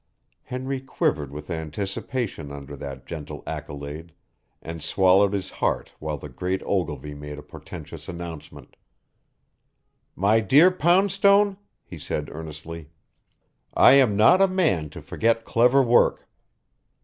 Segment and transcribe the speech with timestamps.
[0.41, 4.13] Henry quivered with anticipation under that gentle accolade
[4.59, 8.77] and swallowed his heart while the great Ogilvy made a portentous announcement.
[10.15, 12.89] "My dear Poundstone," he said earnestly,
[13.75, 16.27] "I am not a man to forget clever work.